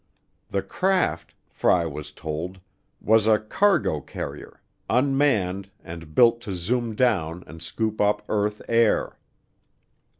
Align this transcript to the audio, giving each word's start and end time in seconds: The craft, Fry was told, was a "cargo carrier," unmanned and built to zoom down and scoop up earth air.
The 0.49 0.63
craft, 0.63 1.35
Fry 1.47 1.85
was 1.85 2.11
told, 2.11 2.59
was 2.99 3.27
a 3.27 3.37
"cargo 3.37 3.99
carrier," 4.01 4.59
unmanned 4.89 5.69
and 5.83 6.15
built 6.15 6.41
to 6.41 6.55
zoom 6.55 6.95
down 6.95 7.43
and 7.45 7.61
scoop 7.61 8.01
up 8.01 8.23
earth 8.27 8.63
air. 8.67 9.19